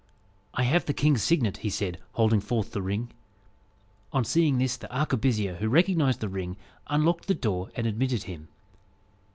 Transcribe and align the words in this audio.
"I 0.55 0.63
have 0.63 0.87
the 0.87 0.95
king's 0.95 1.21
signet," 1.21 1.57
he 1.57 1.69
said, 1.69 1.99
holding 2.13 2.39
forth 2.39 2.71
the 2.71 2.81
ring. 2.81 3.11
On 4.11 4.25
seeing 4.25 4.57
this, 4.57 4.75
the 4.75 4.87
arquebusier, 4.91 5.57
who 5.57 5.69
recognised 5.69 6.21
the 6.21 6.27
ring, 6.27 6.57
unlocked 6.87 7.27
the 7.27 7.35
door, 7.35 7.69
and 7.75 7.85
admitted 7.85 8.23
him. 8.23 8.47